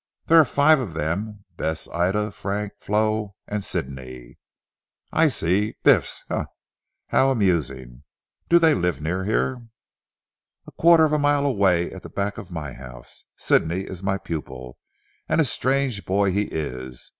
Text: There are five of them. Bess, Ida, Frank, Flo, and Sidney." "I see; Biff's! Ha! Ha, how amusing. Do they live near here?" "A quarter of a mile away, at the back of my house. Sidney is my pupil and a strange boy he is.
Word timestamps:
There 0.25 0.39
are 0.39 0.45
five 0.45 0.79
of 0.79 0.95
them. 0.95 1.45
Bess, 1.57 1.87
Ida, 1.89 2.31
Frank, 2.31 2.73
Flo, 2.79 3.35
and 3.47 3.63
Sidney." 3.63 4.39
"I 5.11 5.27
see; 5.27 5.75
Biff's! 5.83 6.23
Ha! 6.27 6.39
Ha, 6.39 6.45
how 7.09 7.29
amusing. 7.29 8.01
Do 8.49 8.57
they 8.57 8.73
live 8.73 8.99
near 8.99 9.25
here?" 9.25 9.61
"A 10.65 10.71
quarter 10.71 11.05
of 11.05 11.13
a 11.13 11.19
mile 11.19 11.45
away, 11.45 11.91
at 11.91 12.01
the 12.01 12.09
back 12.09 12.39
of 12.39 12.49
my 12.49 12.73
house. 12.73 13.25
Sidney 13.37 13.81
is 13.81 14.01
my 14.01 14.17
pupil 14.17 14.79
and 15.29 15.39
a 15.39 15.45
strange 15.45 16.03
boy 16.03 16.31
he 16.31 16.45
is. 16.45 17.07